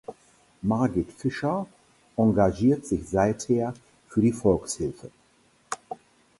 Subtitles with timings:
[0.63, 1.67] Margit Fischer
[2.17, 3.75] engagiert sich seither
[4.09, 5.11] für die Volkshilfe.